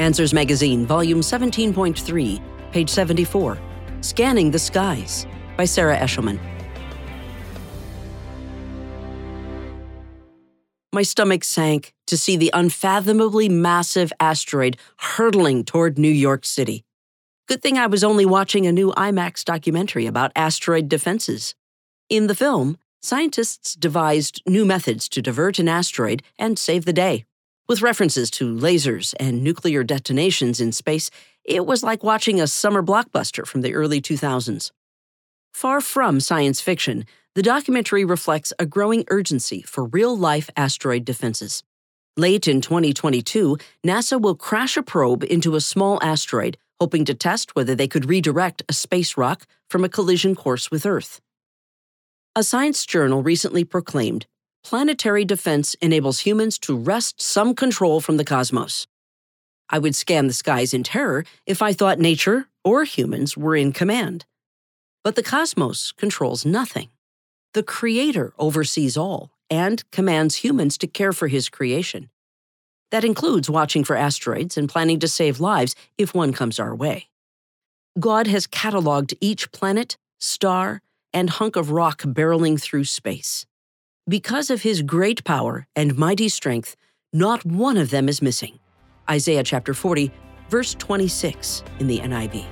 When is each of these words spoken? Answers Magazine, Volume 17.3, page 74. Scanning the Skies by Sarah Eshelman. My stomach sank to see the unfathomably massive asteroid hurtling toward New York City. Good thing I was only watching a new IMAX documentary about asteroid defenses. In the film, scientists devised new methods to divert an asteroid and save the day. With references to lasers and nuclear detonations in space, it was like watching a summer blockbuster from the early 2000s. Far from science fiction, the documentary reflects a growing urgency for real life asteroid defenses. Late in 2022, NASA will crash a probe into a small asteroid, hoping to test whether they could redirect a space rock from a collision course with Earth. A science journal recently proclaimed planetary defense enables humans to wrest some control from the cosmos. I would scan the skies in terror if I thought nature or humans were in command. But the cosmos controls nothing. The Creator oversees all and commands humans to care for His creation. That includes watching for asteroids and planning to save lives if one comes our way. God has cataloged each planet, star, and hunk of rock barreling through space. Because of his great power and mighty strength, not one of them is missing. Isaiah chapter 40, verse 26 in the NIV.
Answers 0.00 0.34
Magazine, 0.34 0.86
Volume 0.86 1.20
17.3, 1.20 2.40
page 2.72 2.90
74. 2.90 3.58
Scanning 4.00 4.50
the 4.50 4.58
Skies 4.58 5.26
by 5.56 5.64
Sarah 5.64 5.96
Eshelman. 5.96 6.38
My 10.92 11.02
stomach 11.02 11.42
sank 11.42 11.92
to 12.06 12.16
see 12.16 12.36
the 12.36 12.50
unfathomably 12.54 13.48
massive 13.48 14.12
asteroid 14.20 14.76
hurtling 14.98 15.64
toward 15.64 15.98
New 15.98 16.08
York 16.08 16.44
City. 16.44 16.84
Good 17.48 17.62
thing 17.62 17.78
I 17.78 17.86
was 17.86 18.04
only 18.04 18.24
watching 18.24 18.66
a 18.66 18.72
new 18.72 18.92
IMAX 18.92 19.44
documentary 19.44 20.06
about 20.06 20.32
asteroid 20.36 20.88
defenses. 20.88 21.54
In 22.08 22.26
the 22.26 22.34
film, 22.34 22.78
scientists 23.02 23.74
devised 23.74 24.42
new 24.46 24.64
methods 24.64 25.08
to 25.10 25.20
divert 25.20 25.58
an 25.58 25.68
asteroid 25.68 26.22
and 26.38 26.58
save 26.58 26.84
the 26.84 26.92
day. 26.92 27.24
With 27.66 27.80
references 27.80 28.30
to 28.32 28.54
lasers 28.54 29.14
and 29.18 29.42
nuclear 29.42 29.82
detonations 29.82 30.60
in 30.60 30.72
space, 30.72 31.10
it 31.44 31.64
was 31.64 31.82
like 31.82 32.04
watching 32.04 32.38
a 32.38 32.46
summer 32.46 32.82
blockbuster 32.82 33.46
from 33.46 33.62
the 33.62 33.74
early 33.74 34.02
2000s. 34.02 34.70
Far 35.54 35.80
from 35.80 36.20
science 36.20 36.60
fiction, 36.60 37.06
the 37.34 37.42
documentary 37.42 38.04
reflects 38.04 38.52
a 38.58 38.66
growing 38.66 39.04
urgency 39.08 39.62
for 39.62 39.86
real 39.86 40.14
life 40.14 40.50
asteroid 40.58 41.06
defenses. 41.06 41.62
Late 42.18 42.46
in 42.46 42.60
2022, 42.60 43.56
NASA 43.82 44.20
will 44.20 44.34
crash 44.34 44.76
a 44.76 44.82
probe 44.82 45.24
into 45.24 45.56
a 45.56 45.60
small 45.60 45.98
asteroid, 46.02 46.58
hoping 46.78 47.06
to 47.06 47.14
test 47.14 47.56
whether 47.56 47.74
they 47.74 47.88
could 47.88 48.10
redirect 48.10 48.62
a 48.68 48.74
space 48.74 49.16
rock 49.16 49.46
from 49.70 49.84
a 49.84 49.88
collision 49.88 50.34
course 50.34 50.70
with 50.70 50.84
Earth. 50.84 51.22
A 52.36 52.42
science 52.42 52.84
journal 52.84 53.22
recently 53.22 53.64
proclaimed 53.64 54.26
planetary 54.64 55.24
defense 55.24 55.74
enables 55.74 56.20
humans 56.20 56.58
to 56.58 56.76
wrest 56.76 57.20
some 57.20 57.54
control 57.54 58.00
from 58.00 58.16
the 58.16 58.24
cosmos. 58.24 58.86
I 59.70 59.78
would 59.78 59.94
scan 59.94 60.26
the 60.26 60.32
skies 60.32 60.74
in 60.74 60.82
terror 60.82 61.24
if 61.46 61.62
I 61.62 61.72
thought 61.72 61.98
nature 61.98 62.48
or 62.64 62.84
humans 62.84 63.36
were 63.36 63.54
in 63.54 63.72
command. 63.72 64.24
But 65.02 65.16
the 65.16 65.22
cosmos 65.22 65.92
controls 65.92 66.44
nothing. 66.44 66.88
The 67.52 67.62
Creator 67.62 68.32
oversees 68.38 68.96
all 68.96 69.30
and 69.50 69.88
commands 69.90 70.36
humans 70.36 70.78
to 70.78 70.86
care 70.86 71.12
for 71.12 71.28
His 71.28 71.48
creation. 71.48 72.10
That 72.90 73.04
includes 73.04 73.50
watching 73.50 73.84
for 73.84 73.96
asteroids 73.96 74.56
and 74.56 74.68
planning 74.68 74.98
to 75.00 75.08
save 75.08 75.40
lives 75.40 75.76
if 75.98 76.14
one 76.14 76.32
comes 76.32 76.58
our 76.58 76.74
way. 76.74 77.08
God 78.00 78.26
has 78.26 78.46
cataloged 78.46 79.14
each 79.20 79.52
planet, 79.52 79.96
star, 80.18 80.80
and 81.12 81.30
hunk 81.30 81.56
of 81.56 81.70
rock 81.70 82.02
barreling 82.02 82.60
through 82.60 82.84
space. 82.84 83.46
Because 84.06 84.50
of 84.50 84.60
his 84.60 84.82
great 84.82 85.24
power 85.24 85.66
and 85.74 85.96
mighty 85.96 86.28
strength, 86.28 86.76
not 87.14 87.42
one 87.46 87.78
of 87.78 87.88
them 87.88 88.06
is 88.06 88.20
missing. 88.20 88.58
Isaiah 89.08 89.42
chapter 89.42 89.72
40, 89.72 90.12
verse 90.50 90.74
26 90.74 91.64
in 91.78 91.86
the 91.86 92.00
NIV. 92.00 92.44